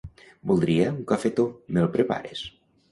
[0.51, 1.47] Voldria un cafetó,
[1.77, 2.45] me'l prepares?